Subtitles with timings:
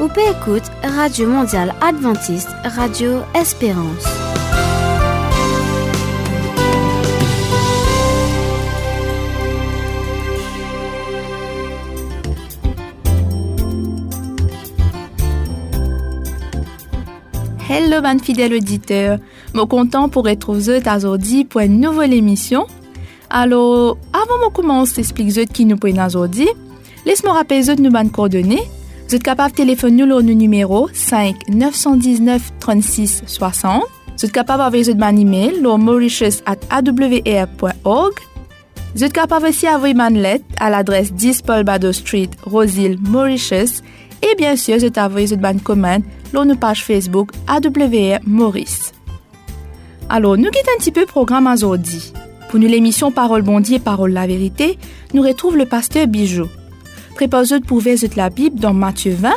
[0.00, 4.04] ou peut écouter Radio Mondiale Adventiste, Radio Espérance.
[17.68, 19.18] Hello, ban fidèle auditeur.
[19.54, 22.66] Mon content pour retrouver aujourd'hui pour une nouvelle émission.
[23.28, 26.48] Alors, avant de commencer expliquer qui nous pouvons aujourd'hui,
[27.04, 28.62] laisse-moi rappeler nous ban coordonnées.
[29.08, 33.84] Vous êtes capable de téléphoner au numéro 5 919 36 60.
[34.18, 38.14] Vous êtes capable d'envoyer un email au mauritius.awr.org.
[38.96, 43.84] Vous êtes capable aussi d'envoyer une lettre à l'adresse 10 Paul Bado Street, Roseville, Mauritius.
[44.22, 46.02] Et bien sûr, vous êtes envoyer une commande
[46.32, 48.90] sur page Facebook AWR Maurice.
[50.08, 52.12] Alors, nous quittons un petit peu le programme aujourd'hui.
[52.48, 54.80] Pour nous, l'émission Parole Bondier, Parole la vérité,
[55.14, 56.48] nous retrouve le pasteur Bijou.
[57.16, 59.30] Préposez pour de la Bible dans Matthieu 20,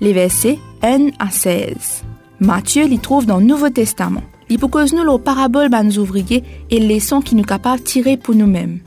[0.00, 2.04] les versets 1 à 16.
[2.38, 4.22] Matthieu l'y trouve dans le Nouveau Testament.
[4.48, 8.16] Il propose nous les paraboles nos ouvriers et les leçons qui nous capables de tirer
[8.16, 8.78] pour nous-mêmes.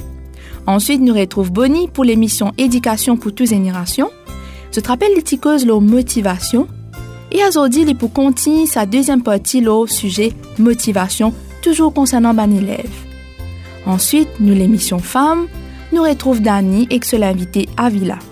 [0.68, 4.10] Ensuite, nous retrouve Bonnie pour l'émission Éducation pour toutes générations.
[4.72, 5.22] Je te rappelle les
[5.82, 6.70] motivation.
[7.34, 12.90] Et aujourd'hui, il pour continuer sa deuxième partie au sujet motivation, toujours concernant ban élève.
[13.86, 15.48] Ensuite, nous l'émission Femmes,
[15.92, 17.06] nous retrouve Dani et que
[17.76, 18.20] Avila.
[18.20, 18.29] Les ticeuses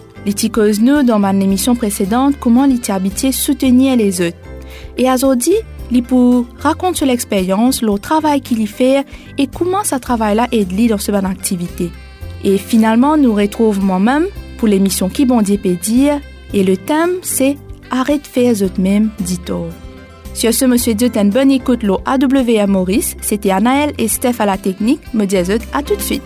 [0.82, 4.38] nous dans ma émission précédente comment les habitiés soutenir les autres.
[4.98, 5.56] Et aujourd'hui,
[5.92, 9.06] li pour raconter sur l'expérience, le travail qu'il y fait
[9.38, 11.92] et comment ce travail-là aide lui dans cette bonne activité.
[12.44, 16.20] Et finalement, nous retrouvons moi-même pour l'émission Qui bon Dieu peut dire
[16.54, 17.58] et le thème c'est
[17.90, 19.70] Arrête faire autres même, dit-on.
[20.34, 23.16] Sur ce, monsieur Dieu, une bonne écoute, AWA Maurice.
[23.22, 25.00] C'était Anaël et Steph à la technique.
[25.14, 26.22] Me disent à tout de suite.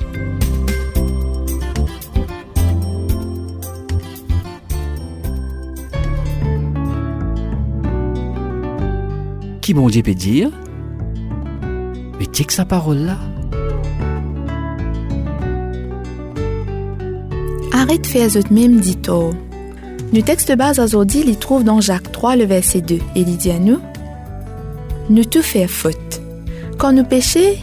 [9.61, 10.49] Qui bon peut dire?
[12.19, 13.17] Mais tiens que sa parole là.
[17.71, 19.31] Arrête de faire autres même, dit-on.
[20.13, 23.51] Le texte base aujourd'hui, il trouve dans Jacques 3, le verset 2, et il dit
[23.51, 23.79] à nous
[25.09, 26.21] Nous tout faire faute.
[26.79, 27.55] Quand nous péchons,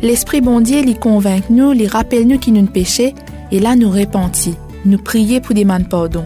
[0.00, 3.12] l'Esprit bon Dieu lui convainc nous, rappelle nous qui nous péchons,
[3.52, 4.56] et là nous repentit,
[4.86, 6.24] nous prier pour demander pardon.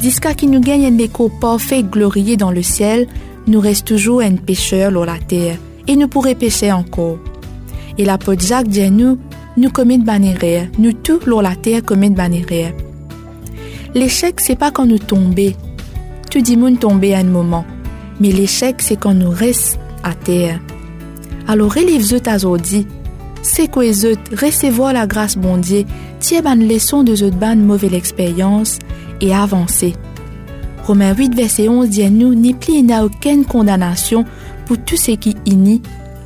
[0.00, 3.08] Jusqu'à qui nous gagne un écho parfait glorieux dans le ciel,
[3.46, 7.18] nous reste toujours un pécheur sur la terre, et nous pourrions pécher encore.
[7.98, 9.18] Et l'apôtre Jacques dit à nous,
[9.56, 12.72] nous commettons bannéraire, nous tous sur la terre commettons bannéraire.
[13.94, 15.52] L'échec, c'est pas quand nous tombons.
[16.30, 17.64] Tout dis monde tomber à un moment.
[18.18, 20.60] Mais l'échec, c'est quand nous restons à terre.
[21.46, 22.86] Alors, relève-vous aujourd'hui.
[23.42, 25.84] C'est quoi autres, recevoir la grâce bon Dieu,
[26.18, 28.78] tiens une leçon de cette bonne mauvaise expérience
[29.20, 29.94] et avancer.
[30.86, 34.24] Romains 8, verset 11 dit à nous, ni plus il n'a aucune condamnation
[34.66, 35.80] pour tout ce qui inni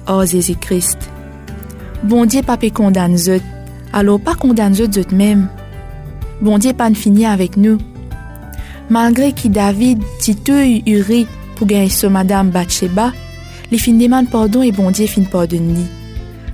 [0.07, 0.99] hors Jésus-Christ.
[2.03, 3.41] Bon Dieu pas condamne eux,
[3.93, 5.49] alors pas condamne eux même
[6.41, 7.79] bon Dieu pas fini avec nous.
[8.91, 11.27] Malgré que David Tito Uri
[11.57, 13.13] pour gagner ce madame Bathsheba,
[13.71, 15.85] les fins demandent pardon et bon Dieu fin pardonner.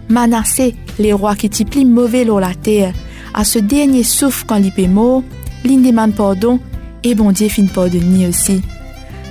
[0.09, 2.93] Manassé, les rois qui plus mauvais dans la terre,
[3.35, 5.23] à ce dernier souffle quand il est mort,
[5.65, 6.59] demande pardon
[7.05, 8.63] et bon Dieu fin pardonner aussi.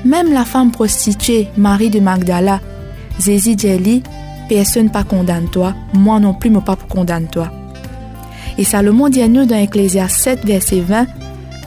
[0.06, 2.62] Même la femme prostituée, Marie de Magdala,
[3.20, 4.04] Zézi Djeli,
[4.48, 7.52] personne pas condamne toi, moi non plus, mon pas condamne toi.
[8.58, 11.08] Et Salomon dit à nous dans Ecclésias 7, verset 20,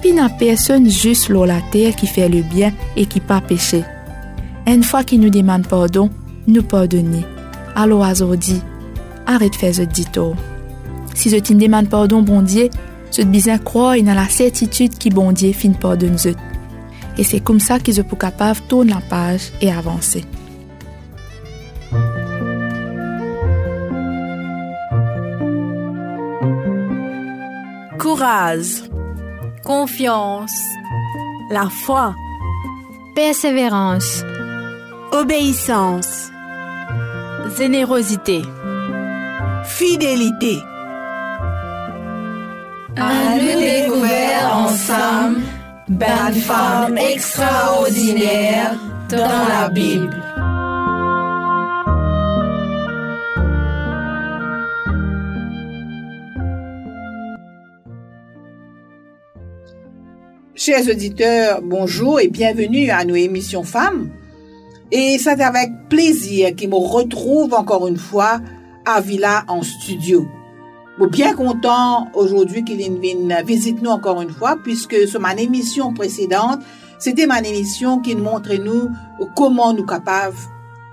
[0.00, 3.82] Puis n'a personne juste sur la terre qui fait le bien et qui pas péché.
[4.66, 6.10] Une fois qu'il nous demande pardon,
[6.46, 7.24] nous pardonner.
[7.74, 8.60] Alors aujourd'hui,
[9.26, 10.34] arrête de faire ce dito.
[11.14, 12.68] Si je te demande pardon, bon Dieu,
[13.16, 15.72] te bien croire dans la certitude qui bon Dieu fin
[17.16, 20.24] Et c'est comme ça que je peux capable de tourner la page et avancer.
[27.98, 28.84] courage,
[29.64, 30.56] confiance,
[31.50, 32.14] la foi,
[33.16, 34.22] persévérance,
[35.10, 36.30] obéissance,
[37.58, 38.42] générosité,
[39.64, 40.58] fidélité.
[42.98, 45.42] À nous découvert ensemble,
[45.86, 48.74] belle femme extraordinaire
[49.10, 50.16] dans la Bible.
[60.54, 64.10] Chers auditeurs, bonjour et bienvenue à nos émissions femmes.
[64.90, 68.40] Et c'est avec plaisir qu'il me retrouve encore une fois
[68.86, 70.26] à Villa en studio.
[70.98, 75.92] Bon, bien content aujourd'hui qu'il vienne visite nous encore une fois puisque sur ma émission
[75.92, 76.60] précédente,
[76.98, 78.88] C'était ma émission qui montre nous
[79.34, 80.34] comment nous capables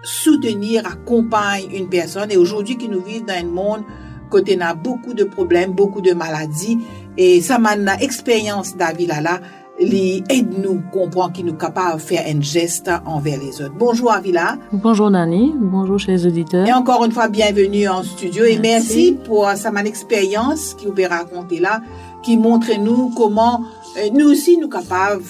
[0.04, 2.30] soutenir, accompagner une personne.
[2.32, 3.84] Et aujourd'hui, qui nous vivent dans un monde
[4.30, 6.80] côté a beaucoup de problèmes, beaucoup de maladies.
[7.18, 9.40] Et ça m'a expérience d'Avila là,
[9.80, 13.74] li aide nous comprendre qu'il nous capable de faire un geste envers les autres.
[13.78, 14.58] Bonjour Avila.
[14.72, 16.68] Bonjour Nani, bonjour chez les auditeurs.
[16.68, 21.08] Et encore une fois, bienvenue en studio et merci pour sa expérience qui vous pouvez
[21.08, 21.82] raconter là,
[22.22, 23.62] qui montre nous comment
[23.98, 25.24] euh, nous aussi nous capables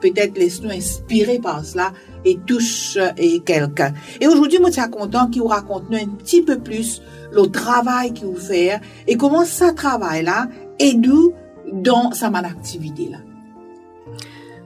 [0.00, 1.92] peut-être laisser nous inspirer par cela
[2.24, 3.92] et touche euh, et quelqu'un.
[4.20, 7.02] Et aujourd'hui, moi, je suis content qu'il vous raconte nous un petit peu plus
[7.32, 10.48] le travail qu'il vous fait et comment ça travail là
[10.78, 11.32] aide nous
[11.72, 13.18] dans sa activité là.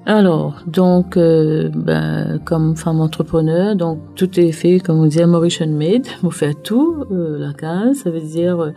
[0.06, 5.68] Alors, donc, euh, ben, comme femme entrepreneur, donc tout est fait, comme on dit, Mauritian
[5.68, 6.06] Made.
[6.24, 8.72] On fait tout, euh, la case, ça veut dire,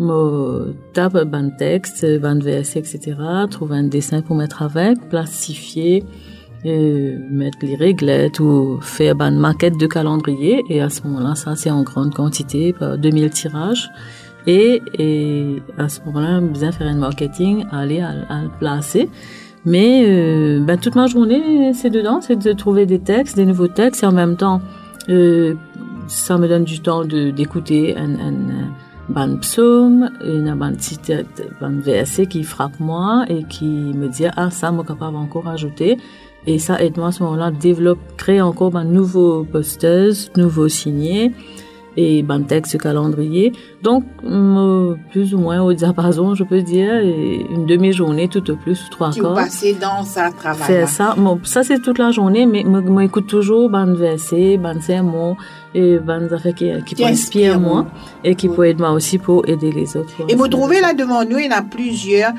[0.00, 3.16] euh, tape un texte, un VS, etc.,
[3.50, 6.04] trouver un dessin pour mettre avec, plastifier,
[6.66, 10.62] euh, mettre les réglettes ou faire une maquette de calendrier.
[10.68, 13.90] Et à ce moment-là, ça, c'est en grande quantité, 2000 tirages.
[14.46, 19.08] Et, et à ce moment-là, bien faire un marketing, aller à, à le placer.
[19.64, 23.68] Mais euh, ben, toute ma journée, c'est dedans, c'est de trouver des textes, des nouveaux
[23.68, 24.60] textes, et en même temps,
[25.08, 25.54] euh,
[26.06, 28.34] ça me donne du temps d'écouter un, un,
[29.08, 30.72] ban psaume, une ban
[31.60, 35.98] ban VSC qui frappe moi et qui me dit ah ça, moi capable encore ajouter.
[36.46, 41.32] Et ça aide moi à ce moment-là développe, créer encore un nouveau posteuse, nouveau signé
[41.96, 43.52] et texte calendrier.
[43.82, 44.04] Donc
[45.10, 49.34] plus ou moins au diapason, je peux dire, une demi-journée tout au plus, trois quarts.
[49.50, 50.66] Tu passes dans ça travail.
[50.66, 51.14] C'est ça.
[51.16, 55.36] Bon, ça c'est toute la journée, mais moi écoute toujours ben verset, ben sermon
[55.74, 57.86] et ben affaires qui qui, moi
[58.24, 60.12] et qui peut aider moi aussi pour aider les autres.
[60.28, 62.32] Et vous trouvez là devant nous, il y en a plusieurs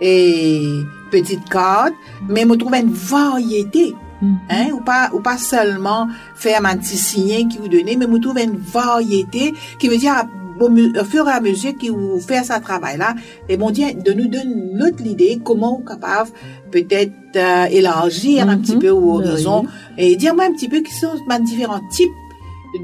[0.00, 0.62] et
[1.10, 1.94] petites cartes,
[2.28, 3.94] mais vous trouvez une variété.
[4.22, 4.36] Mm-hmm.
[4.50, 8.18] Hein, ou pas ou pas seulement faire un petit signe qui vous donnez, mais vous
[8.18, 10.26] trouvez une variété qui veut dire
[10.60, 13.14] au fur et à mesure que vous faites ce travail-là,
[13.48, 16.30] et bon Dieu de nous donner notre idée comment vous capable
[16.72, 18.80] peut-être euh, élargir un petit mm-hmm.
[18.80, 19.66] peu vos horizons
[19.96, 22.10] et dire-moi un petit peu qui sont les différents types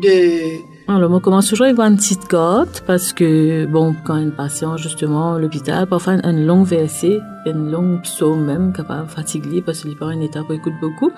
[0.02, 4.76] de alors, on commence toujours avec une petite cote parce que, bon, quand une patient,
[4.76, 9.92] justement, à l'hôpital, parfois une longue VSC, une longue psaume même, capable fatiguer parce qu'il
[9.92, 11.10] est pas un état pour écouter beaucoup.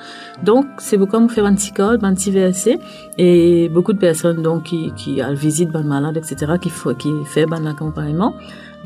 [0.44, 2.78] Donc, c'est beaucoup on faire un petit code, un petit VSC
[3.18, 7.46] et beaucoup de personnes, donc, qui, qui a visite, ban malade, etc., qui, qui fait
[7.46, 8.36] ban accompagnement.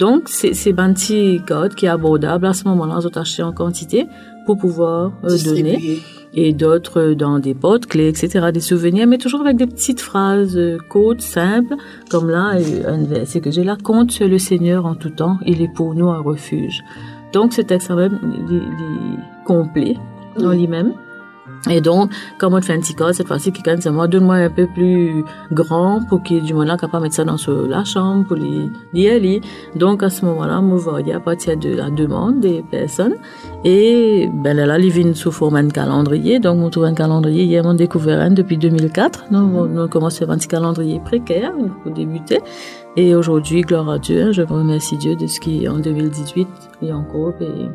[0.01, 4.07] Donc, c'est, un petit code qui est abordable à ce moment-là, on acheter en quantité
[4.47, 6.01] pour pouvoir euh, donner
[6.33, 10.57] et d'autres dans des potes clés, etc., des souvenirs, mais toujours avec des petites phrases
[10.57, 11.75] euh, courtes, simples,
[12.09, 12.55] comme là,
[12.87, 15.95] un verset que j'ai là, compte sur le Seigneur en tout temps, il est pour
[15.95, 16.83] nous un refuge.
[17.35, 18.19] Donc ce texte même
[18.49, 19.97] il, est complet
[20.39, 20.95] en lui-même.
[21.69, 24.51] Et donc, comme on fait un petit code, cette fois-ci, quelqu'un dit, moi, donne-moi un
[24.51, 27.37] peu plus grand pour qu'il y ait du monde là capable de mettre ça dans
[27.69, 29.43] la chambre pour y aller.
[29.77, 33.17] Donc, à ce moment-là, me voyais à partir de la demande des personnes.
[33.65, 36.41] Et, ben là, ils viennent sous forme de calendrier.
[36.41, 37.45] Donc, on trouve un calendrier.
[37.45, 39.25] Hier, on découvert un depuis 2004.
[39.31, 41.53] Donc, on, on commence à faire un petit calendrier précaire
[41.83, 42.41] pour débuter.
[42.97, 46.49] Et aujourd'hui, gloire à Dieu, hein, je remercie Dieu de ce qui, en 2018,
[46.83, 47.69] il y a encore, et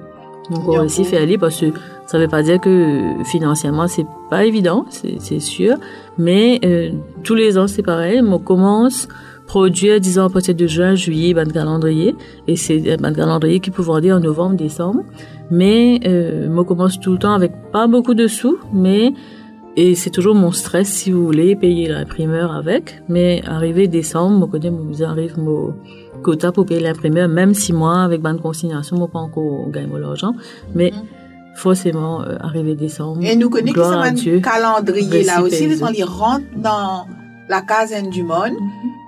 [0.54, 1.68] encore aussi fait aller parce que
[2.06, 5.75] ça veut pas dire que financièrement c'est pas évident, c'est sûr,
[6.18, 6.91] mais euh,
[7.24, 8.22] tous les ans c'est pareil.
[8.22, 9.08] On commence
[9.46, 12.15] produire, disons, à partir de juin, juillet, ban calendrier,
[12.48, 15.03] et c'est un ban calendrier qui peut dire en novembre, décembre.
[15.51, 19.13] Mais euh, on commence tout le temps avec pas beaucoup de sous, mais
[19.77, 23.01] et c'est toujours mon stress, si vous voulez, payer l'imprimeur avec.
[23.10, 25.75] Mais arrivé décembre, mon côté, vous arrive mon
[26.24, 30.34] quota pour payer l'imprimeur, même si moi, avec ban consignation, moi pas encore gagné l'argent.
[30.74, 31.25] Mais mm
[31.56, 33.24] forcément euh, arrivé décembre.
[33.24, 37.08] Et nous connaissons ce calendrier là aussi, on les rentre dans
[37.50, 38.54] la case du monde.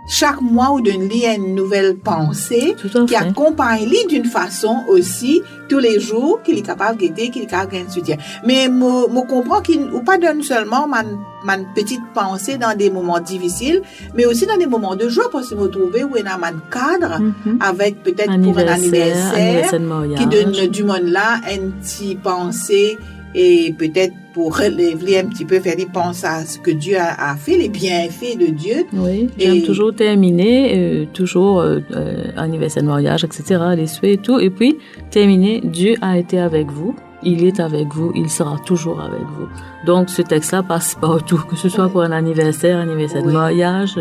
[0.07, 2.75] Chaque mois, ou donne une nouvelle pensée
[3.07, 7.45] qui accompagne lui d'une façon aussi tous les jours qu'il est capable de qu'il est
[7.45, 8.15] capable de soutien.
[8.45, 11.03] Mais je comprends qu'il ou pas donne seulement ma,
[11.43, 13.81] ma petite pensée dans des moments difficiles,
[14.15, 16.35] mais aussi dans des moments de joie parce que me trouver où il y a
[16.35, 17.59] un cadre mhm.
[17.59, 19.71] avec peut-être pour un anniversaire,
[20.15, 22.97] qui donne du monde là une petite pensée
[23.35, 27.35] et peut-être pour relever un petit peu, faire des penser à ce que Dieu a,
[27.35, 28.85] fait, les bienfaits de Dieu.
[28.93, 34.17] Oui, j'aime toujours terminer, euh, toujours euh, euh, anniversaire de mariage, etc., les souhaits et
[34.21, 34.77] tout, et puis
[35.09, 39.47] terminer, Dieu a été avec vous, il est avec vous, il sera toujours avec vous.
[39.87, 43.95] Donc ce texte-là passe partout, que ce soit pour un anniversaire, anniversaire de mariage,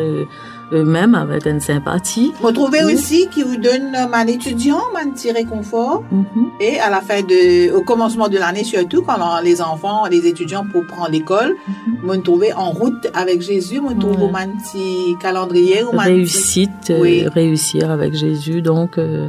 [0.73, 2.33] eux-mêmes avec une sympathie.
[2.41, 2.95] Vous trouvez Oui.
[2.95, 6.03] aussi qui vous donne un étudiant, un petit réconfort.
[6.11, 6.25] Mhm.
[6.61, 10.27] Et à la fin de, au commencement de l'année, surtout quand on- les enfants, les
[10.27, 11.55] étudiants pour prendre l'école,
[12.03, 14.41] me trouvez en route avec Jésus, me trouvez Ouais.
[14.41, 17.27] un petit calendrier ou réussite, euh, Oui.
[17.29, 18.63] réussir avec Jésus.
[18.63, 19.29] Donc, euh,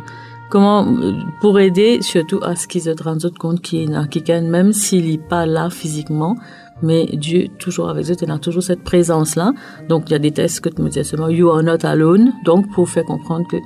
[0.50, 4.41] comment euh, pour aider surtout à ce qu'ils se rendent compte qu'il y a quelqu'un,
[4.41, 6.36] même s'il n'est pas là physiquement,
[6.81, 9.53] mais Dieu toujours avec eux, il a toujours cette présence là.
[9.89, 12.34] Donc, il y a des textes que tu me disais seulement You are not alone.
[12.46, 13.57] Donc, pour faire comprendre que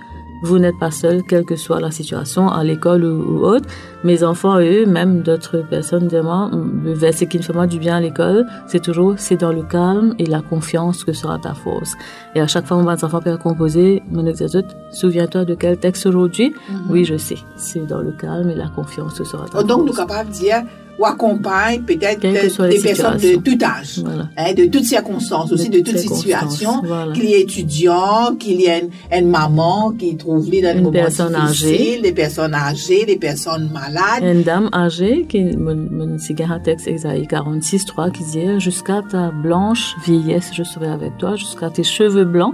[0.44, 3.68] vous n'êtes pas seul, quelle que soit la situation, à l'école ou, ou autre.
[4.04, 7.98] Mes enfants, eux, même d'autres personnes, vraiment, le verset qui me fait moi du bien
[7.98, 11.94] à l'école, c'est toujours, c'est dans le calme et la confiance que sera ta force.
[12.34, 16.56] Et à chaque fois, mes enfants peuvent composer mon exercice, souviens-toi de quel texte aujourd'hui?
[16.90, 17.38] Oui, je sais.
[17.56, 19.98] C'est dans le calme et la confiance que sera ta Oh, Donc, nous force.
[19.98, 20.64] sommes capables de dire,
[21.00, 24.30] ou accompagne peut-être des, personnes de tout âge, Voilà.
[24.38, 26.82] hein, de toutes circonstances, aussi de, De toutes situations.
[26.84, 27.14] voilà.
[27.14, 28.82] Qu'il y ait étudiants, qu'il y ait
[29.12, 32.00] une, une maman qui trouve les dans Une moments personne âgée.
[32.02, 34.24] des personnes âgées, des personnes malades.
[34.24, 39.02] Une dame âgée, qui, mon, mon cigare à texte Esaïe 46, 3, qui dit, jusqu'à
[39.10, 42.54] ta blanche vieillesse, je serai avec toi, jusqu'à tes cheveux blancs,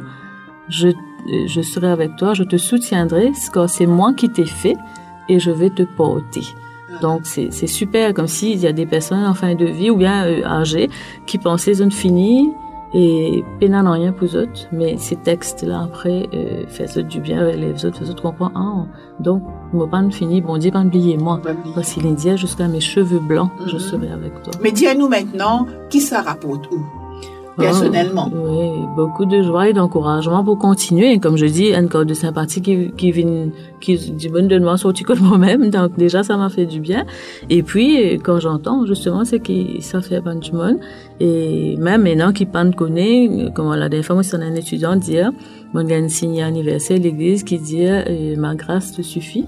[0.69, 0.89] je,
[1.47, 4.75] je serai avec toi, je te soutiendrai, car c'est moi qui t'ai fait,
[5.29, 6.41] et je vais te porter.
[7.01, 10.25] Donc, c'est super, comme s'il y a des personnes en fin de vie, ou bien
[10.25, 10.89] euh, âgées,
[11.25, 12.51] qui pensaient zone finie,
[12.93, 17.39] et pénal en rien pour eux autres, mais ces textes-là, après, euh, font du bien
[17.41, 18.85] avec les autres, les autres comprennent, ah,
[19.19, 21.41] donc, moi pas fini, bon Dieu, pas oublier moi.
[21.75, 23.79] Parce qu'il dit jusqu'à mes cheveux blancs, je Mhm.
[23.79, 24.53] serai avec toi.
[24.63, 26.79] Mais dis-nous maintenant, qui ça rapporte où
[27.57, 28.29] Personnellement.
[28.31, 31.19] Ah, oui, beaucoup de joie et d'encouragement pour continuer.
[31.19, 33.49] Comme je dis, un corps de sympathie qui, qui vient,
[33.81, 35.69] qui dit bonne de moi sorti que moi-même.
[35.69, 37.05] Donc, déjà, ça m'a fait du bien.
[37.49, 40.77] Et puis, quand j'entends, justement, c'est que ça fait pas du monde.
[41.19, 45.31] Et même maintenant, qui pas connaît, comme la dernière fois, c'est un étudiant dire,
[45.73, 49.45] mon gars, une signe anniversaire, l'église qui dit, euh, ma grâce te suffit.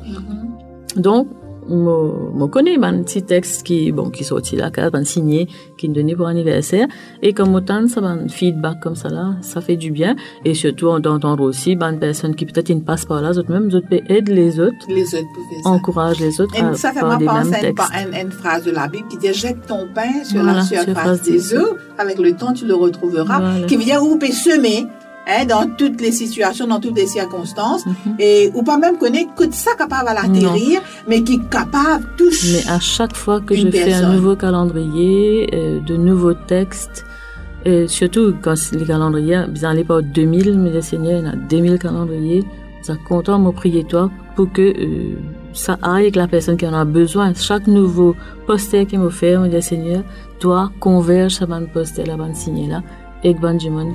[0.95, 1.27] Donc,
[1.75, 5.47] mo connais un petit texte qui, bon, qui sorti la carte, un signé,
[5.77, 6.87] qui me donnait pour anniversaire.
[7.21, 10.15] Et comme autant, ça va un feedback comme ça là, ça fait du bien.
[10.45, 13.69] Et surtout, d'entendre aussi, ben, une personne qui peut-être ne passe par là, autres même,
[13.69, 15.27] d'autres aident les autres, Les autres
[15.65, 19.07] encouragent les autres à Et ça fait moi penser à une, phrase de la Bible
[19.07, 22.53] qui dit Jette ton pain sur Voilà, la surface surface des eaux, avec le temps
[22.53, 23.39] tu le retrouveras.
[23.39, 23.65] Voilà.
[23.67, 24.87] Qui veut dire vous pouvez semer
[25.29, 28.15] hein, dans toutes les situations, dans toutes les circonstances, Mhm.
[28.19, 32.43] et ou pas même connaître que ça capable à l'atterrir, mais qui capable touche.
[32.53, 37.05] Mais à chaque fois que je fais un nouveau calendrier, euh, de nouveaux textes,
[37.67, 41.35] euh, surtout quand les calendriers, à l'époque 2000, mais le Seigneur, il y en a
[41.35, 42.43] 2000 calendriers,
[42.81, 42.93] ça
[43.39, 45.15] me prier toi pour que euh,
[45.53, 47.33] ça aille avec la personne qui en a besoin.
[47.35, 48.15] Chaque nouveau
[48.47, 49.09] poster qui me
[49.49, 50.03] dit Seigneur,
[50.39, 52.81] toi, converge ça bonne poster, la bonne signer là,
[53.23, 53.39] et qui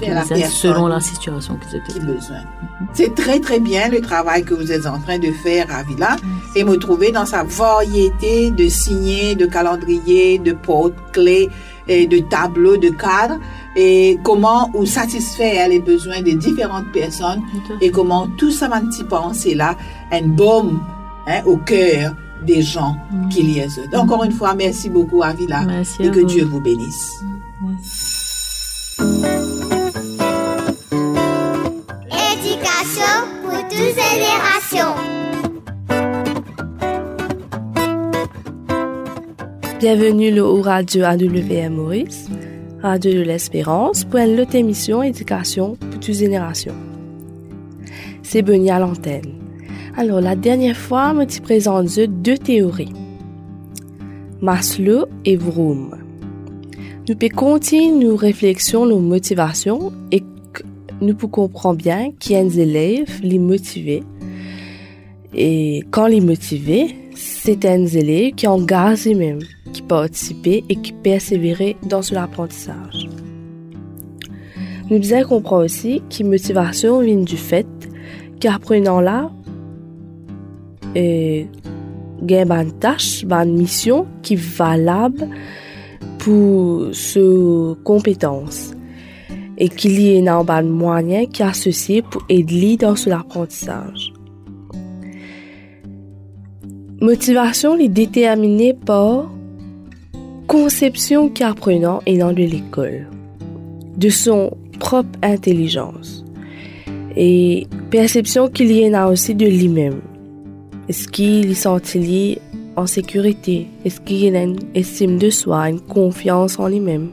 [0.00, 0.38] personne.
[0.50, 2.04] selon la situation qu'ils qui étaient.
[2.04, 2.42] besoin.
[2.92, 6.16] C'est très très bien le travail que vous êtes en train de faire à Villa
[6.54, 11.48] et me trouver dans sa variété de signets, de calendriers, de portes, clés,
[11.88, 13.38] et de tableaux, de cadres
[13.76, 17.42] et comment ou satisfaire les besoins des différentes personnes
[17.80, 19.76] et comment tout ça m'a petit pensée là,
[20.12, 20.80] un baume
[21.26, 22.14] hein, au cœur
[22.46, 22.96] des gens
[23.30, 23.80] qui liaisent.
[23.92, 26.26] Donc, encore une fois, merci beaucoup à Villa Merci et à que vous.
[26.26, 27.24] Dieu vous bénisse.
[33.76, 34.94] Toutes générations.
[39.80, 42.28] Bienvenue le au radio AWM Maurice,
[42.82, 46.76] Radio de l'Espérance, pour une autre émission Éducation pour toutes générations.
[48.22, 49.40] C'est Benny à l'antenne.
[49.96, 52.92] Alors, la dernière fois, je te présente deux théories.
[54.40, 55.96] Maslow et Vroom.
[57.08, 60.22] Nous pouvons continuer nos réflexions, nos motivations et
[61.04, 64.02] nous comprendre bien qui est élève les motiver.
[65.34, 69.40] Et quand les motiver, c'est un élève qui engage lui-même,
[69.72, 73.08] qui participe et qui persévère dans son apprentissage.
[74.90, 77.66] Nous devons comprendre aussi que motivation vient du fait
[78.38, 79.30] qu'apprenant là,
[80.94, 81.46] et
[82.22, 85.26] gagne une tâche, une mission qui est valable
[86.18, 88.73] pour ce compétence
[89.58, 94.12] et qu'il y a un moyen qui est associé pour aider dans son apprentissage.
[97.00, 99.30] Motivation est déterminée par
[100.46, 103.06] conception qu'apprenant ayant de l'école,
[103.96, 106.24] de son propre intelligence
[107.16, 110.00] et perception qu'il y en a aussi de lui-même.
[110.88, 112.38] Est-ce qu'il sent-il
[112.76, 113.68] en sécurité?
[113.84, 117.10] Est-ce qu'il a une estime de soi, une confiance en lui-même?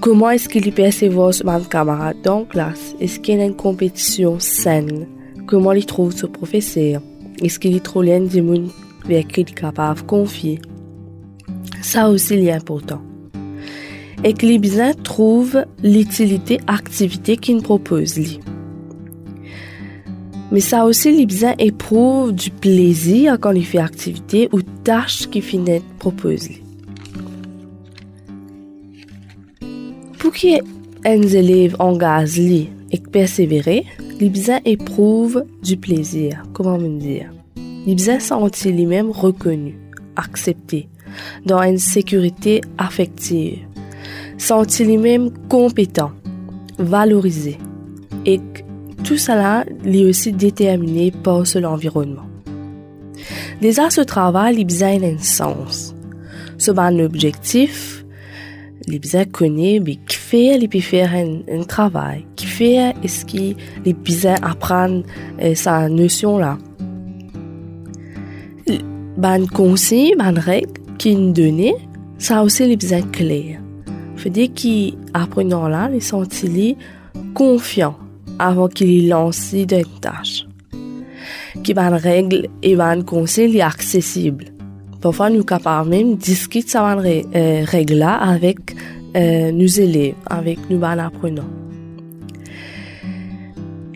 [0.00, 2.94] Comment est-ce qu'il perçoit son camarade dans la classe?
[3.00, 5.06] Est-ce qu'il y a une compétition saine?
[5.46, 7.02] Comment il trouve ce professeur?
[7.42, 8.64] Est-ce qu'il trouve l'un des gens
[9.04, 10.60] avec qui il est capable de confier?
[11.82, 13.00] Ça aussi, est important.
[14.24, 18.18] Et que les besoins trouvent l'utilité activité qu'il propose.
[20.50, 25.42] Mais ça aussi, les besoins éprouvent du plaisir quand il fait activité ou tâche qu'il
[25.42, 25.82] finit.
[30.28, 30.60] Pour que
[31.08, 33.82] les élèves engagés et persévèrent,
[34.20, 36.42] les besoins éprouvent du plaisir.
[36.52, 37.30] Comment me dire?
[37.86, 39.76] Les besoins sentent lui-même reconnus,
[41.46, 43.60] dans une sécurité affective,
[44.36, 46.12] sentent lui-même compétents,
[46.76, 47.56] valorisés,
[48.26, 48.38] et
[49.04, 52.26] tout cela est aussi déterminé par l'environnement.
[53.62, 55.94] Déjà, ce travail, les besoins un sens.
[56.58, 57.08] Ce un
[58.88, 62.94] objectif, les besoins connaissent, mais qui fait, les faire un, travail, qui fait,
[63.84, 65.04] les besoins apprendre
[65.54, 66.58] sa notion là.
[69.16, 71.72] Ben conseil, ben règle qui nous donne,
[72.18, 73.60] ça aussi les besoins clairs.
[74.16, 76.76] Fait dire qu'ils apprenant là, les sentir
[77.34, 77.96] confiants
[78.38, 80.46] avant qu'ils lancent d'une tâche.
[81.62, 84.46] Qui ban règle et ban conseil accessible.
[85.00, 88.58] Parfois, nous capables même discuter ça euh, règle là avec
[89.16, 91.44] euh, nos élèves, avec nos apprenants.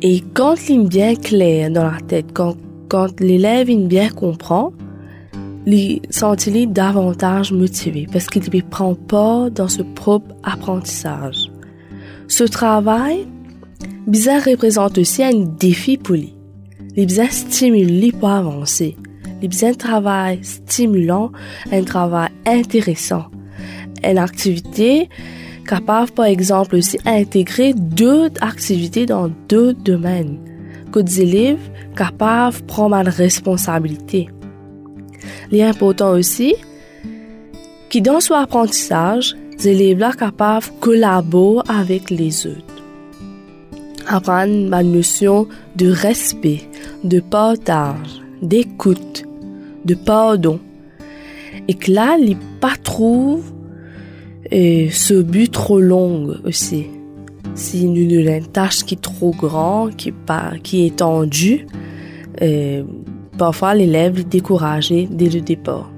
[0.00, 2.56] Et quand il est bien clair dans la tête, quand,
[2.88, 4.72] quand l'élève bien comprend,
[5.66, 11.52] il sent davantage motivé parce qu'il ne prend pas dans ce propre apprentissage.
[12.26, 13.26] Ce travail,
[14.06, 16.34] bizarre représente aussi un défi pour lui.
[16.96, 18.96] Les bizarres stimulent pour avancer.
[19.42, 21.32] Les bizarres travail stimulant,
[21.72, 23.24] un travail intéressant.
[24.04, 25.08] Une activité
[25.66, 30.38] capable, par exemple, aussi intégrer d'autres activités dans d'autres domaines.
[30.92, 34.28] Que des élèves capables de prendre une responsabilité.
[35.50, 36.54] Il est important aussi
[37.90, 39.34] que dans son apprentissage,
[39.64, 42.82] les élèves capables de collaborer avec les autres.
[44.06, 46.68] Apprendre la notion de respect,
[47.04, 49.24] de partage, d'écoute,
[49.84, 50.60] de pardon.
[51.68, 53.40] Et que là, les pas trop
[54.50, 56.86] et ce but trop long aussi.
[57.54, 60.12] Si nous avons une tâche qui est trop grande, qui
[60.62, 61.66] qui est tendue,
[62.40, 62.82] euh,
[63.36, 65.90] parfois l'élève est découragé dès le départ.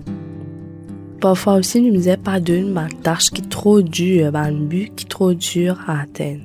[1.20, 5.08] Parfois aussi, nous ne pas d'une tâche qui est trop dure, un but qui est
[5.08, 6.42] trop dur à atteindre.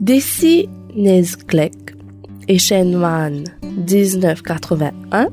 [0.00, 1.97] Desi Nezklek
[2.48, 5.28] et Shenwan 1981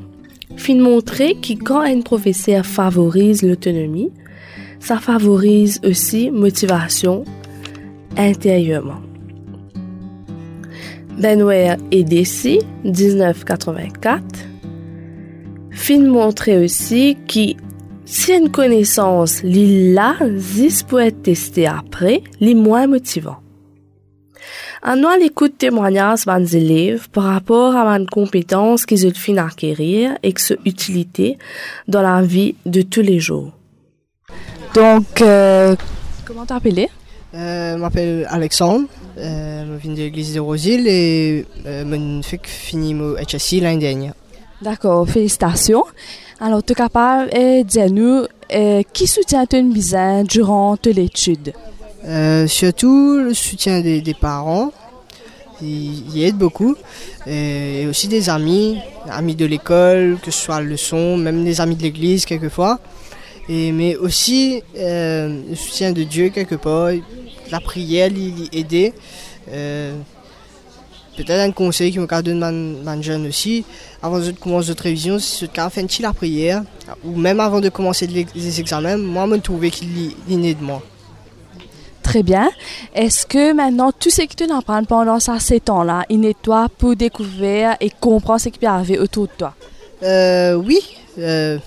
[0.57, 4.11] fin montrer que quand un professeur favorise l'autonomie,
[4.79, 7.25] ça favorise aussi motivation
[8.17, 9.01] intérieurement.
[11.17, 14.21] Benware et Desi, 1984,
[15.71, 17.55] fin montrer aussi que
[18.05, 23.37] si une connaissance li là, zis peut être testée après, li moins motivant.
[24.87, 30.15] En nous l'écoute témoignages des élèves par rapport à une compétence qu'ils ont fin acquérir
[30.21, 31.39] et que ce utilité
[31.87, 33.51] dans la vie de tous les jours.
[34.75, 35.75] Donc, euh,
[36.23, 36.87] comment t'appeler
[37.33, 38.85] euh, Je m'appelle Alexandre,
[39.17, 43.79] euh, je viens de l'église de Rosil et euh, je fais fini mon HSI l'année
[43.79, 44.13] dernière.
[44.61, 45.83] D'accord, félicitations.
[46.39, 51.53] Alors, tu es capable de dire nous euh, qui soutient ton besoin durant l'étude?
[52.05, 54.71] Euh, Surtout le soutien des, parents,
[55.61, 56.75] ils, aident beaucoup,
[57.27, 61.75] et aussi des amis, amis de l'école, que ce soit le son, même des amis
[61.75, 62.79] de l'église quelquefois
[63.47, 66.89] mais aussi euh, le soutien de Dieu quelque part,
[67.51, 68.93] la prière, l'aider.
[69.51, 69.95] Euh,
[71.17, 73.63] Peut-être un conseil qui me donne man, jeune aussi,
[74.03, 76.61] avant de commencer notre révision, c'est de faire la prière,
[77.05, 79.87] ou même avant de commencer les, examens, moi, je trouvais qu'il
[80.29, 80.83] est de moi.
[82.05, 82.51] Très bien.
[82.93, 86.95] Est-ce que maintenant, tout ce que tu apprends pendant ces temps-là, il est toi pour
[86.95, 89.55] découvrir et comprendre ce qui peut arriver autour de toi?
[90.03, 90.79] Euh, oui.
[91.17, 91.57] Euh,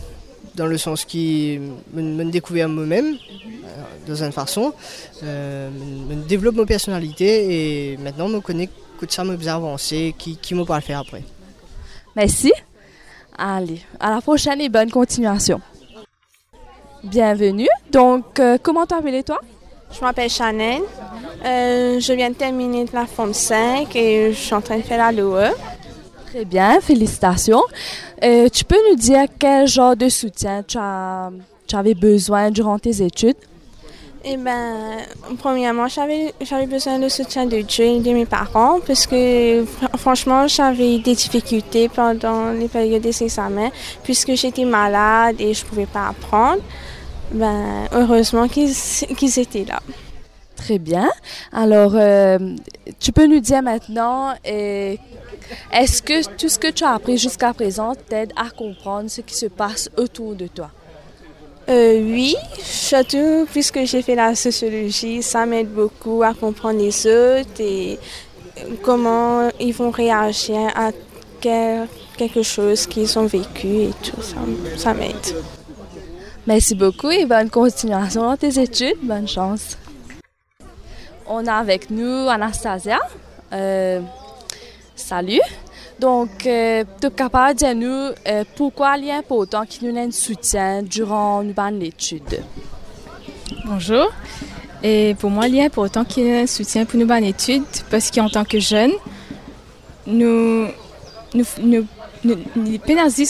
[0.55, 1.59] dans le sens qui
[1.93, 4.73] me, me découvrir moi-même, euh, dans une façon,
[5.25, 5.71] euh,
[6.09, 10.61] me, développe ma personnalité et maintenant me connaît que ça bien avancer, qui, qui me
[10.61, 11.25] le faire après.
[12.15, 12.53] Merci.
[13.37, 15.61] Allez, à la prochaine et bonne continuation.
[17.03, 17.69] Bienvenue.
[17.91, 19.41] Donc, euh, comment t'appelles-toi?
[19.93, 20.83] Je m'appelle Chanel.
[21.45, 25.13] je viens de terminer la forme 5 et je suis en train de faire la
[25.13, 25.55] LOE.
[26.29, 27.63] Très bien, félicitations.
[28.23, 31.31] Euh, tu peux nous dire quel genre de soutien tu, as,
[31.67, 33.37] tu avais besoin durant tes études?
[34.25, 34.99] Eh ben,
[35.39, 36.35] premièrement, j'avais,
[36.67, 39.65] besoin de soutien de Dieu et de mes parents parce que
[39.97, 43.71] franchement, j'avais des difficultés pendant les périodes des examens
[44.03, 46.61] puisque j'étais malade et je pouvais pas apprendre.
[47.33, 49.81] Ben, heureusement qu'ils, qu'ils étaient là.
[50.57, 51.09] Très bien.
[51.53, 52.39] Alors, euh,
[52.99, 54.97] tu peux nous dire maintenant, euh,
[55.73, 59.35] est-ce que tout ce que tu as appris jusqu'à présent t'aide à comprendre ce qui
[59.35, 60.71] se passe autour de toi?
[61.69, 67.61] Euh, oui, surtout puisque j'ai fait la sociologie, ça m'aide beaucoup à comprendre les autres
[67.61, 67.99] et
[68.83, 70.91] comment ils vont réagir à
[71.41, 74.37] quelque chose qu'ils ont vécu et tout ça,
[74.77, 75.15] ça m'aide.
[76.49, 78.97] Merci beaucoup et bonne continuation dans tes études.
[79.03, 79.77] Bonne chance.
[81.27, 82.99] On a avec nous Anastasia.
[83.53, 84.01] Euh,
[84.97, 85.43] salut.
[86.01, 90.05] Donc, euh, tu es capable de nous euh, pourquoi il est important qu'il nous ait
[90.05, 92.43] un soutien durant nos études?
[93.67, 94.11] Bonjour.
[94.83, 98.11] Et pour moi, il est important qu'il y ait un soutien pour nos études parce
[98.11, 98.95] qu'en tant que jeunes,
[100.07, 100.69] nous,
[101.35, 101.87] nous, nous,
[102.25, 102.37] nous,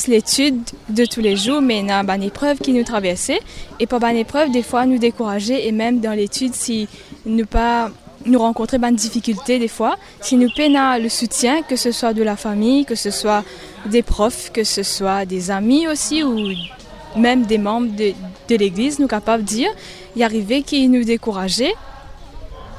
[0.08, 3.30] l'étude de tous les jours, mais il y a une épreuve qui nous traverse.
[3.80, 6.88] Et pour une épreuve, des fois, nous décourager et même dans l'étude, si
[7.26, 7.90] nous pas
[8.26, 9.96] nous rencontrer des difficultés des fois.
[10.20, 13.44] Si nous peinons le soutien, que ce soit de la famille, que ce soit
[13.86, 16.36] des profs, que ce soit des amis aussi, ou
[17.16, 19.70] même des membres de, l'Église, nous capables de dire,
[20.16, 21.74] y arrivait qui nous décourageait.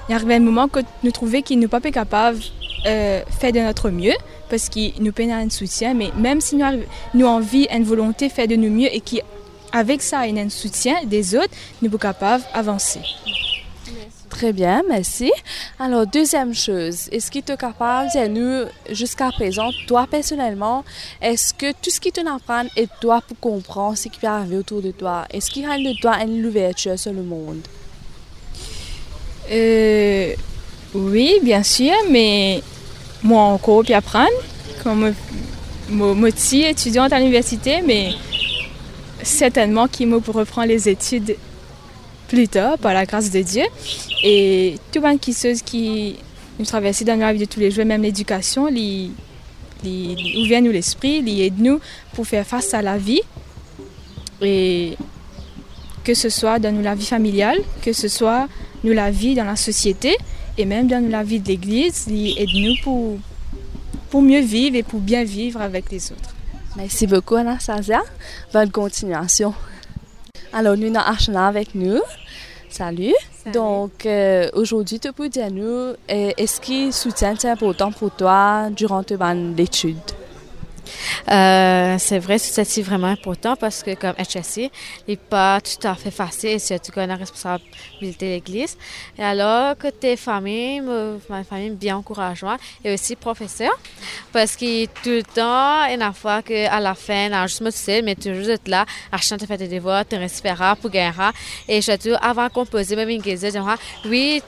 [0.09, 2.39] Il arrivait un moment que nous trouvions qu'ils ne pas capables
[2.85, 4.15] euh, faire de notre mieux
[4.49, 6.65] parce qu'ils nous peinent un soutien, mais même si nous,
[7.13, 10.49] nous envie, une volonté faire de nous mieux et qu'avec ça, il y a un
[10.49, 13.01] soutien des autres, nous sommes capables d'avancer.
[14.29, 15.31] Très bien, merci.
[15.79, 20.85] Alors, deuxième chose, est-ce qu'il est capable de nous, jusqu'à présent, toi personnellement,
[21.21, 24.57] est-ce que tout ce qui te apprend est toi pour comprendre ce qui peut arriver
[24.57, 25.25] autour de toi?
[25.31, 27.61] Est-ce qu'il y a de toi une ouverture sur le monde?
[29.51, 30.35] Euh,
[30.93, 32.61] oui, bien sûr, mais
[33.21, 34.29] moi encore puis apprendre,
[34.83, 35.13] comme
[35.89, 38.11] moi étudiante à l'université, mais
[39.21, 41.35] certainement qu'il me pour reprendre les études
[42.27, 43.63] plus tard, par la grâce de Dieu.
[44.23, 45.33] Et tout le monde qui
[45.65, 46.15] qui
[46.57, 49.11] nous traverse dans la vie de tous les jours, même l'éducation, il
[49.83, 51.79] ouvre nous l'esprit, il aide nous
[52.13, 53.21] pour faire face à la vie.
[54.41, 54.97] Et
[56.03, 58.47] que ce soit dans la vie familiale, que ce soit
[58.83, 60.15] nous la vie dans la société
[60.59, 63.17] et même dans la vie de l'Église, il aide nous pour,
[64.09, 66.35] pour mieux vivre et pour bien vivre avec les autres.
[66.75, 68.01] Merci beaucoup Anastasia.
[68.53, 69.53] Bonne continuation.
[70.51, 72.01] Alors nous avons Archana avec nous.
[72.69, 73.15] Salut.
[73.53, 75.95] Donc, euh, aujourd'hui, tu peux dire nous, euh,
[76.37, 79.17] est-ce que soutien est important pour toi durant tes
[79.57, 79.97] études?
[81.31, 84.71] Euh, c'est vrai, c'est vraiment important parce que comme HSC, il
[85.07, 88.77] n'est pas tout à fait facile surtout qu'on a la responsabilité de l'Église.
[89.17, 90.81] Et alors, côté famille,
[91.29, 93.71] ma famille bien encourageante et aussi professeur
[94.31, 98.15] parce que tout le temps, une fois qu'à la fin, non, juste me sais, mais
[98.15, 101.09] toujours être là, à chanter faire des devoirs, te respirer pour gagner.
[101.67, 103.57] Et surtout, avant de composer, même une guise,
[104.05, 104.41] oui,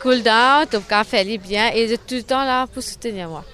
[0.00, 3.44] cool down, tu as fait bien et tout le temps là pour soutenir moi.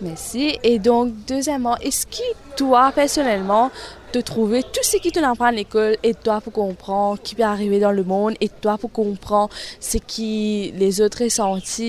[0.00, 0.58] Merci.
[0.62, 2.22] Et donc, deuxièmement, est-ce que
[2.56, 3.70] toi, personnellement,
[4.12, 7.42] te trouver tout ce qui te apprend à l'école et toi pour comprendre qui peut
[7.42, 11.80] arriver dans le monde et toi pour comprendre ce qui les autres ressentent,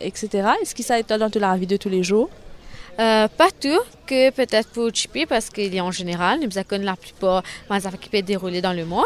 [0.00, 0.28] etc.
[0.62, 2.28] Est-ce que ça est dans la vie de tous les jours?
[3.00, 6.94] Euh, pas tout, que peut-être pour Chippy, parce qu'il est en général, nous avons la
[6.94, 9.04] plupart des affaires qui peuvent dérouler dans le monde.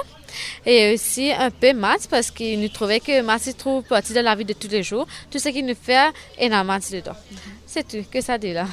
[0.66, 4.20] Et aussi un peu maths, parce qu'il nous trouvait que maths se trouve partie de
[4.20, 5.06] la vie de tous les jours.
[5.30, 7.16] Tout ce qu'il nous fait est dans maths dedans.
[7.78, 8.66] C'est tout, que ça dit là?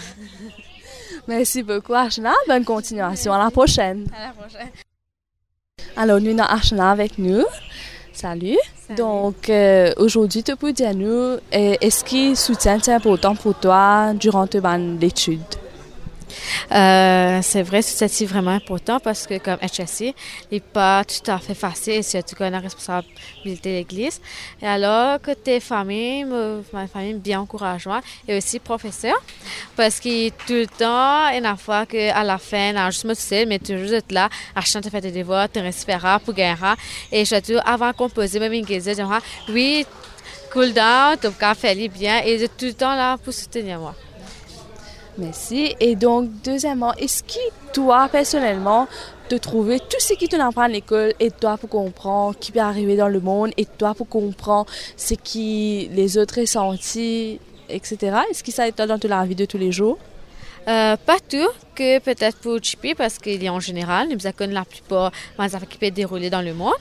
[1.28, 2.34] Merci beaucoup, Archana.
[2.48, 3.34] Bonne continuation.
[3.34, 4.08] À la prochaine.
[4.16, 4.70] À la prochaine.
[5.96, 7.46] Alors, nous avons Archana avec nous.
[8.14, 8.58] Salut.
[8.98, 14.14] Donc, euh, aujourd'hui, tu peux dire nous, euh, est-ce que soutien est important pour toi
[14.16, 14.62] durant tes
[15.02, 15.42] études?
[16.72, 20.14] Euh, c'est vrai, c'est vraiment important parce que comme HSC, il
[20.52, 24.22] n'est pas tout à fait facile surtout qu'on a la responsabilité de l'Église.
[24.62, 26.26] Et alors, côté famille,
[26.74, 29.16] ma famille bien encourageante et aussi professeur
[29.76, 33.94] parce que tout le temps, une fois qu'à la fin, non, juste me mais toujours
[33.94, 36.56] être là, à chanter faire des devoirs, te respirer pour gagner.
[37.12, 38.90] Et surtout, avant de composer, même une guise,
[39.50, 39.86] oui,
[40.52, 43.96] cool down, tu as fait bien et tout le temps là pour soutenir moi.
[45.18, 45.76] Merci.
[45.80, 47.40] Et donc, deuxièmement, est-ce que
[47.74, 48.88] toi, personnellement,
[49.30, 52.60] te trouver tout ce qui te apprend à l'école et toi pour comprendre qui peut
[52.60, 56.98] arriver dans le monde et toi pour comprendre ce qui les autres ressentent,
[57.70, 58.18] etc.
[58.30, 59.98] Est-ce que ça est dans la vie de tous les jours?
[60.68, 64.66] Euh, pas tout, que peut-être pour Chippy, parce qu'il est en général, nous avons la
[64.66, 66.74] plupart des qui peuvent dérouler dans le monde.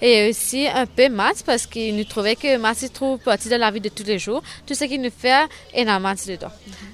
[0.00, 3.56] Et aussi un peu maths parce qu'il nous trouvait que maths est trop partie de
[3.56, 4.42] la vie de tous les jours.
[4.66, 6.52] Tout ce qu'il nous fait est dans maths dedans.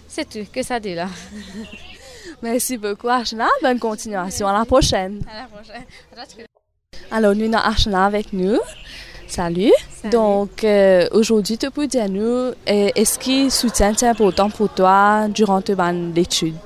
[0.09, 1.09] C'est tout, que ça dit là.
[2.43, 3.49] Merci beaucoup, Archana.
[3.63, 4.49] Bonne continuation.
[4.49, 5.25] À la prochaine.
[5.31, 6.47] À la prochaine.
[7.11, 8.59] Alors, nous avons Archana avec nous.
[9.29, 9.73] Salut.
[10.11, 15.29] Donc, euh, aujourd'hui, tu peux dire nous, est-ce que le soutien est important pour toi
[15.29, 15.75] durant tes
[16.17, 16.57] études?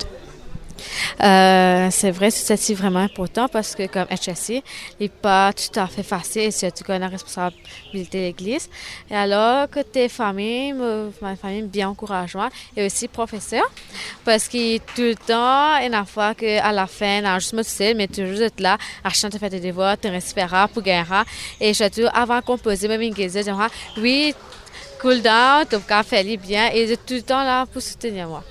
[1.23, 4.63] Euh, c'est vrai, c'est vraiment important parce que comme HSC, il
[5.01, 8.69] n'est pas tout à fait facile surtout qu'on a la responsabilité de l'Église.
[9.11, 10.75] Et alors, côté famille,
[11.21, 13.65] ma famille bien encourageante et aussi professeur
[14.25, 17.39] parce que tout le temps, il y a une fois qu'à la fin, on a
[17.39, 20.97] juste me mais toujours être là, à chanter faire des devoirs, te respirer pour gagner.
[21.61, 24.35] Et surtout, avant de composer, même en je oui,
[25.01, 28.43] cool down, as fait bien et tout le temps là pour soutenir moi.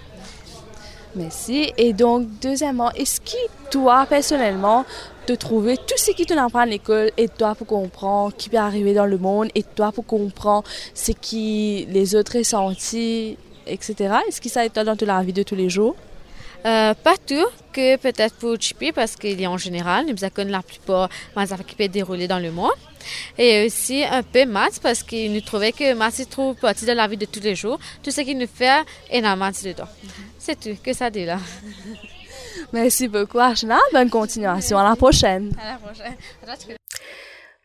[1.16, 1.72] Merci.
[1.78, 3.38] Et donc, deuxièmement, est-ce que
[3.72, 4.86] toi, personnellement,
[5.28, 8.58] de trouver tout ce qui te apprend à l'école et toi pour comprendre qui peut
[8.58, 12.94] arriver dans le monde et toi pour comprendre ce qui les autres ressentent,
[13.66, 13.96] etc.
[14.28, 15.96] Est-ce que ça aide dans la vie de tous les jours?
[16.66, 20.64] Euh, pas tout, que peut-être pour Chippy, parce qu'il est en général, nous avons la
[20.64, 22.72] plupart des affaires qui peuvent dérouler dans le monde.
[23.38, 26.92] Et aussi un peu maths, parce qu'il nous trouvait que maths est trop partie de
[26.94, 27.78] la vie de tous les jours.
[28.02, 29.88] Tout ce qu'il nous fait est dans maths dedans.
[30.46, 31.40] C'est tout, que ça dit là.
[32.74, 33.80] Merci beaucoup, Archana.
[33.92, 34.78] Bonne continuation.
[34.78, 35.50] À la prochaine.
[35.60, 36.78] À la prochaine.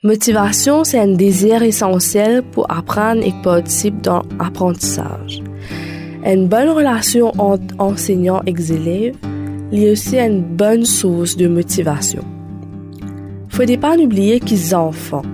[0.02, 5.42] Motivation, c'est un désir essentiel pour apprendre et participer dans l'apprentissage.
[6.24, 9.14] Une bonne relation entre enseignant et élèves
[9.72, 12.24] est aussi une bonne source de motivation.
[13.50, 15.26] Faut pas oublier qu'ils enfants,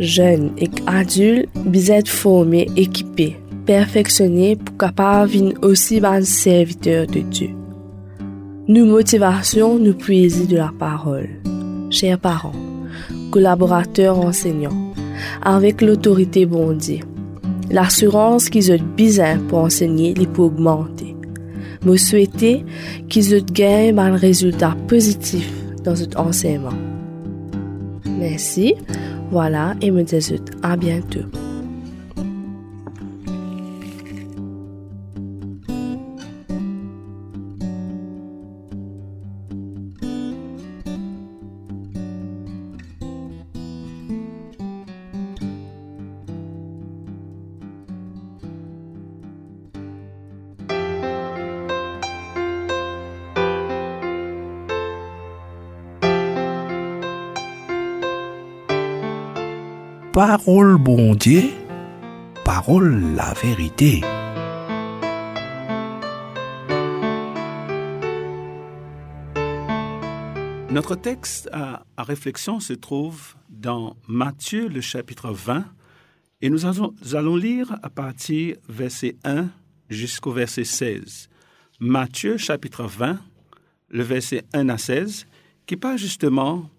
[0.00, 7.50] jeunes et adultes, doivent être formés, équipés, perfectionnés pour capables aussi bon serviteurs de Dieu.
[8.68, 11.28] Nous motivation nous puiser de la parole.
[11.90, 12.52] Chers parents,
[13.30, 14.92] collaborateurs enseignants,
[15.42, 17.02] avec l'autorité bondée,
[17.70, 21.16] l'assurance qu'ils ont besoin pour enseigner les pour augmenter.
[21.84, 22.64] Me souhaiter
[23.08, 25.48] qu'ils aient gagné un résultat positif
[25.84, 26.70] dans cet enseignement.
[28.18, 28.74] Merci,
[29.30, 31.45] voilà, et me dis à bientôt.
[60.16, 61.42] Parole bon Dieu,
[62.42, 64.00] parole la vérité.
[70.70, 75.66] Notre texte à, réflexion se trouve dans Matthieu le chapitre 20
[76.40, 79.50] et nous allons, lire à partir verset 1
[79.90, 81.28] jusqu'au verset 16.
[81.78, 83.18] Matthieu chapitre 20,
[83.90, 85.26] le verset 1 à 16,
[85.66, 86.70] qui parle justement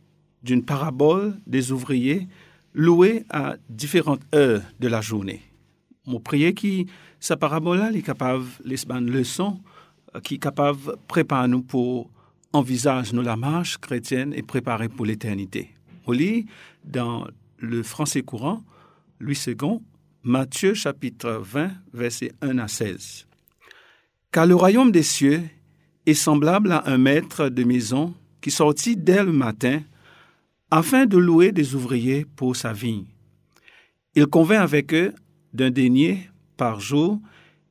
[0.42, 2.28] d'une parabole des ouvriers
[2.78, 5.42] loué à différentes heures de la journée.
[6.06, 6.86] Mon prier qui
[7.20, 9.60] sa parabole est capable les leçons
[10.16, 12.10] euh, qui est capable de préparer nous pour
[12.54, 15.72] envisager nous la marche chrétienne et préparer pour l'éternité.
[16.06, 16.46] On lit
[16.86, 18.64] dans le français courant,
[19.20, 19.80] Louis II,
[20.24, 23.26] Matthieu chapitre 20, versets 1 à 16.
[24.32, 25.42] Car le royaume des cieux
[26.06, 29.82] est semblable à un maître de maison qui sortit dès le matin
[30.72, 33.06] afin de louer des ouvriers pour sa vigne.
[34.16, 35.14] Il convint avec eux
[35.54, 37.20] d'un denier par jour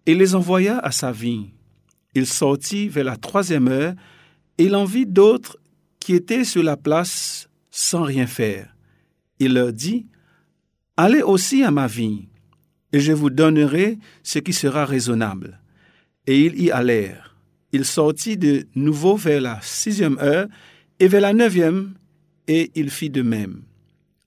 [0.07, 1.51] et les envoya à sa vigne.
[2.15, 3.95] Il sortit vers la troisième heure
[4.59, 5.59] et il en vit d'autres
[6.01, 8.75] qui étaient sur la place sans rien faire.
[9.39, 10.07] Il leur dit,
[10.97, 12.27] Allez aussi à ma vigne,
[12.93, 15.61] et je vous donnerai ce qui sera raisonnable.
[16.27, 17.37] Et ils y allèrent.
[17.73, 20.47] Il sortit de nouveau vers la sixième heure,
[20.99, 21.95] et vers la neuvième,
[22.49, 23.63] et il fit de même.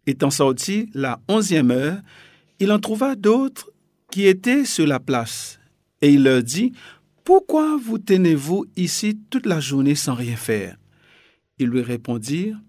[0.05, 1.99] Étant sorti la onzième heure,
[2.59, 3.71] il en trouva d'autres
[4.11, 5.59] qui étaient sur la place,
[6.01, 6.73] et il leur dit,
[7.23, 10.77] Pourquoi vous tenez-vous ici toute la journée sans rien faire?
[11.57, 12.59] Ils lui répondirent,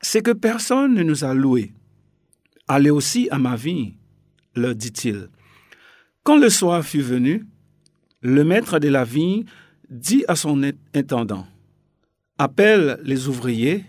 [0.00, 1.72] C'est que personne ne nous a loués.
[2.68, 3.94] Allez aussi à ma vie,
[4.54, 5.28] leur dit-il.
[6.22, 7.46] Quand le soir fut venu,
[8.20, 9.44] le maître de la vigne
[9.90, 10.62] dit à son
[10.94, 11.46] intendant,
[12.38, 13.84] Appelle les ouvriers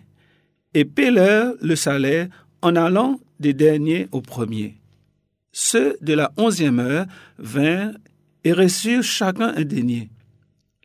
[0.74, 2.28] et paie-leur le salaire
[2.62, 4.76] en allant des derniers aux premiers.
[5.52, 7.06] Ceux de la onzième heure
[7.38, 7.96] vinrent
[8.44, 10.10] et reçurent chacun un denier.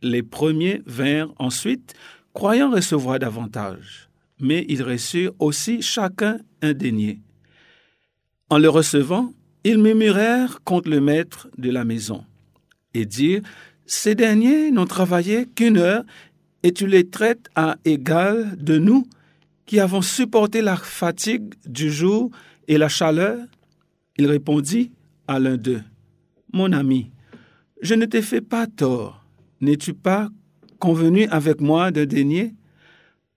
[0.01, 1.93] Les premiers vinrent ensuite,
[2.33, 4.09] croyant recevoir davantage.
[4.39, 7.21] mais ils reçurent aussi chacun un denier.
[8.49, 9.31] En le recevant,
[9.63, 12.25] ils murmurèrent contre le maître de la maison
[12.93, 13.41] et dirent,
[13.85, 16.03] Ces derniers n'ont travaillé qu'une heure
[16.63, 19.07] et tu les traites à égal de nous
[19.65, 22.29] qui avons supporté la fatigue du jour
[22.67, 23.39] et la chaleur.
[24.17, 24.91] Il répondit
[25.27, 25.81] à l'un d'eux,
[26.53, 27.11] Mon ami,
[27.81, 29.25] je ne t'ai fait pas tort.
[29.61, 30.29] N'es-tu pas
[30.79, 32.53] convenu avec moi d'un denier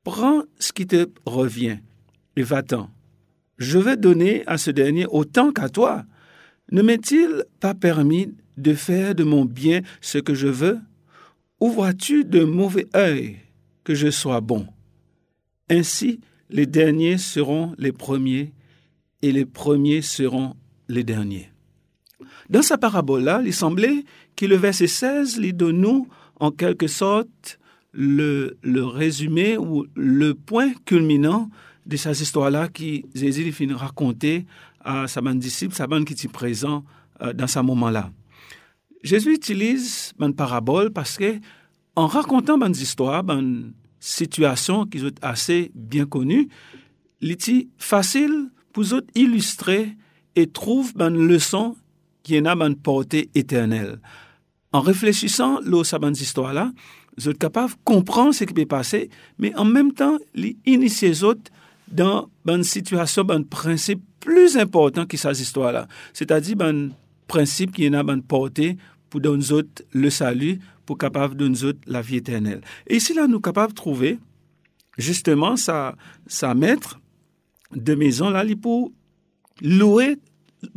[0.04, 1.78] Prends ce qui te revient
[2.36, 2.90] et va-t'en.
[3.58, 6.04] Je vais donner à ce dernier autant qu'à toi.
[6.70, 10.78] Ne m'est-il pas permis de faire de mon bien ce que je veux?
[11.60, 13.38] Ou vois-tu de mauvais œil
[13.82, 14.66] que je sois bon
[15.70, 18.52] Ainsi, les derniers seront les premiers
[19.22, 20.54] et les premiers seront
[20.88, 21.50] les derniers.
[22.48, 24.04] Dans sa parabole-là, il semblait
[24.36, 26.08] que le verset 16 lui donne nous,
[26.40, 27.58] en quelque sorte,
[27.92, 31.50] le, le, résumé ou le point culminant
[31.86, 34.46] de ces histoires-là qui Jésus finit de raconter
[34.80, 36.84] à sa bande disciple, sa bande qui était présent
[37.22, 38.10] euh, dans ce moment-là.
[39.02, 41.38] Jésus utilise une parabole parce que
[41.96, 43.24] en racontant une histoire,
[44.00, 46.48] situation qui est assez bien connue,
[47.20, 49.96] il est facile pour eux illustrer
[50.36, 51.76] et trouve une leçon
[52.22, 54.00] qui a une portée éternelle.
[54.72, 56.72] En réfléchissant à cette histoire-là,
[57.16, 60.18] vous êtes capable de comprendre ce qui peut passer, mais en même temps,
[60.66, 61.50] initier les autres
[61.90, 65.88] dans une situation, un principe plus important que cette histoire-là.
[66.12, 66.90] C'est-à-dire un
[67.26, 68.76] principe qui est une portée
[69.10, 72.62] pour donner aux autres le salut, pour capable de aux autres la vie éternelle.
[72.86, 74.18] Et ici, là, nous capables de trouver
[74.96, 75.94] justement sa,
[76.26, 76.98] sa maître
[77.76, 78.90] de maison, là, pour
[79.60, 80.16] louer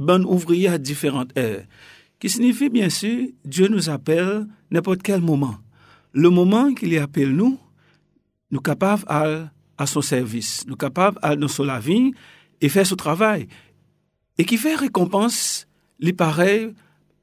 [0.06, 1.64] un ouvrier à différentes heures.
[2.20, 5.56] Qui signifie, bien sûr, Dieu nous appelle n'importe quel moment.
[6.12, 7.58] Le moment qu'il appelle nous,
[8.52, 10.66] nous capables à à son service.
[10.68, 12.12] Nous capables d'aller dans la vie
[12.60, 13.48] et faire ce travail.
[14.38, 15.68] Et qui fait récompense,
[16.00, 16.74] les pareils,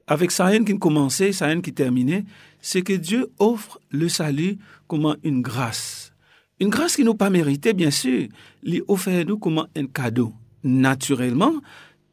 [0.08, 2.24] avec sa haine qui commençait, sa haine qui terminait,
[2.60, 6.12] c'est que Dieu offre le salut comme une grâce.
[6.60, 8.26] Une grâce qui nous pas méritée, bien sûr.
[8.62, 10.32] Il offre nous comme un cadeau.
[10.64, 11.54] Naturellement,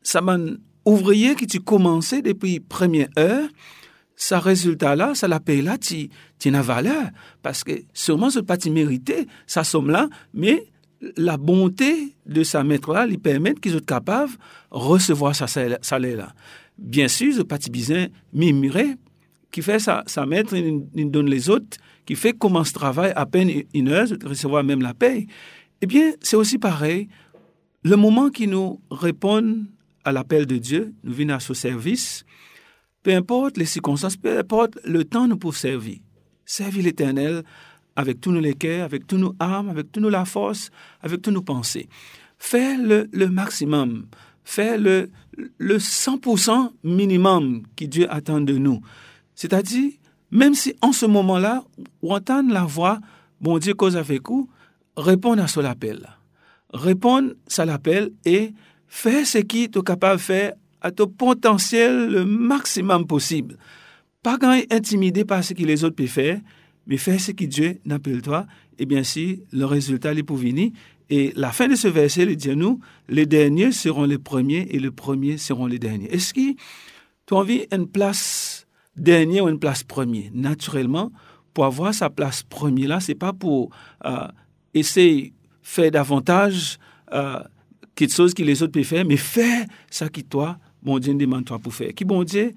[0.04, 0.38] ça m'a
[0.86, 3.50] ouvrier qui tu commençait depuis première heure,
[4.18, 7.10] ce résultat-là, ça la paye là, tu, tu as valeur.
[7.42, 10.66] Parce que sûrement, ce pas mérité, sa somme-là, mais
[11.18, 14.38] la bonté de sa maître-là lui permet qu'ils soient capables de
[14.72, 16.34] recevoir sa salaire-là.
[16.78, 18.96] Bien sûr, ce pas besoin mimuré,
[19.52, 23.50] qui fait sa, sa maître, il, donne les autres, qui fait commence travail à peine
[23.74, 25.28] une heure, recevoir même la paye.
[25.82, 27.08] Eh bien, c'est aussi pareil.
[27.84, 29.66] Le moment qui nous répond
[30.04, 32.26] à l'appel de Dieu, nous venons à ce service,
[33.04, 36.00] peu importe les circonstances, peu importe le temps nous pour servir.
[36.46, 37.44] Servir l'Éternel
[37.96, 40.70] avec tous nos cœurs, avec tous nos âmes, avec toute la force,
[41.02, 41.88] avec toutes nos pensées.
[42.38, 44.08] Faire le, le maximum,
[44.44, 45.10] faire le,
[45.58, 48.82] le 100% minimum que Dieu attend de nous.
[49.36, 49.92] C'est-à-dire,
[50.32, 51.64] même si en ce moment-là,
[52.02, 53.00] on entend la voix,
[53.42, 54.50] bon Dieu cause avec vous,
[54.98, 56.08] répondre à son appel.
[56.74, 58.54] Répondre à son appel et
[58.88, 63.58] faire ce qui est capable de faire à ton potentiel le maximum possible.
[64.22, 66.40] Pas quand intimidé par ce que les autres peuvent faire,
[66.88, 68.46] mais faire ce que Dieu n'appelle toi,
[68.78, 70.72] et bien si le résultat est pour venir.
[71.10, 74.68] Et la fin de ce verset, il dit à nous, les derniers seront les premiers
[74.72, 76.12] et les premiers seront les derniers.
[76.14, 76.54] Est-ce que
[77.26, 78.66] tu as envie d'une place
[78.96, 80.32] dernière ou une place première?
[80.34, 81.12] Naturellement,
[81.54, 83.70] pour avoir sa place première là, c'est pas pour
[84.06, 84.28] euh,
[84.74, 86.78] essayer faire davantage
[87.14, 87.40] euh,
[87.96, 91.46] quelque chose que les autres peuvent faire, mais faire ça qui toi bon Dieu demande
[91.46, 91.94] toi pour faire.
[91.94, 92.54] Qui bon Dieu,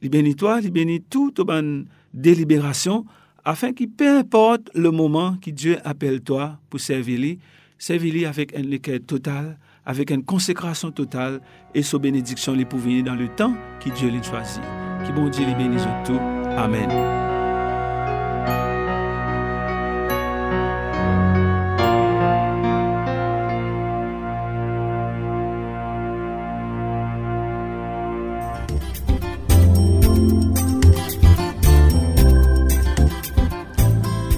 [0.00, 3.04] bénit toi, il bénit toute bonne délibération,
[3.44, 7.38] afin que peu importe le moment que Dieu appelle toi pour servir lui,
[7.82, 11.40] servir lui avec un équerre total, avec une consécration totale
[11.74, 14.60] et sa bénédiction lui pour dans le temps que Dieu l'a choisi.
[15.04, 16.20] Qui bon Dieu les bénisse tout.
[16.56, 16.88] Amen.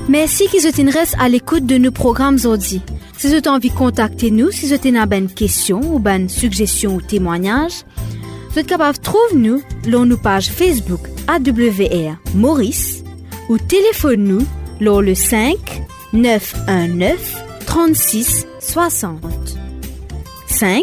[0.09, 2.80] Merci soient restent à l'écoute de nos programmes aujourd'hui.
[3.24, 6.96] Si vous avez envie de contacter nous, si vous avez une question ou une suggestion
[6.96, 7.86] ou témoignage,
[8.50, 13.02] vous êtes capable de trouver nous sur nos pages Facebook AWR Maurice
[13.48, 14.46] ou téléphone-nous
[14.78, 15.56] lors le 5
[16.12, 19.22] 919 36 60.
[20.46, 20.82] 5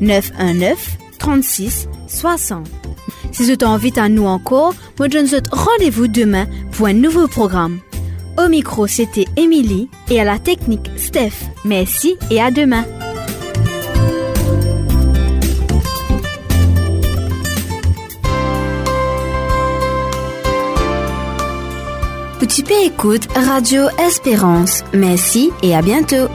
[0.00, 2.66] 919 36 60.
[3.30, 7.78] Si vous avez envie à nous encore, je vous rendez-vous demain pour un nouveau programme.
[8.38, 11.46] Au micro, c'était Émilie et à la technique, Steph.
[11.64, 12.84] Merci et à demain.
[22.38, 24.84] Petit écoute Radio Espérance.
[24.92, 26.28] Merci et à bientôt.